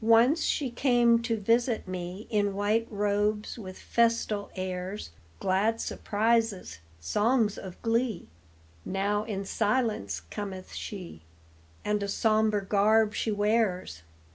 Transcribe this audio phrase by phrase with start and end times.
[0.00, 5.10] Once she came to visit me In white robes with festal airs,
[5.40, 8.26] Glad surprises, songs of glee;
[8.86, 11.20] Now in silence cometh she,
[11.84, 14.00] And a sombre garb she wears.